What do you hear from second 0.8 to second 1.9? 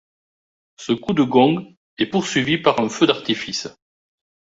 coup de gong